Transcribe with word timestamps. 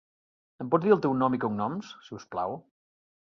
Em 0.63 0.69
pots 0.75 0.85
dir 0.87 0.93
el 0.95 1.03
teu 1.03 1.13
nom 1.19 1.37
i 1.37 1.41
cognoms, 1.45 1.91
si 2.07 2.17
us 2.21 2.27
plau? 2.37 2.57